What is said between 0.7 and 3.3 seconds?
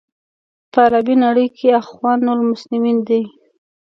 په عربي نړۍ کې اخوان المسلمین دي.